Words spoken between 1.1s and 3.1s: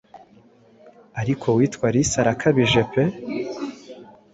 Ariko uwitwa Alice arakabije pe